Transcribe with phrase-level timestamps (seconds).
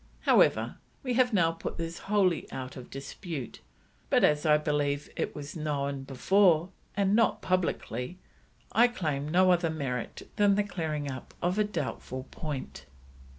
[0.21, 3.59] However, we have now put this wholly out of dispute;
[4.09, 8.17] but as I believe it was known before, but not publickly,
[8.71, 12.87] I claim no other merit than the clearing up of a doubtful point."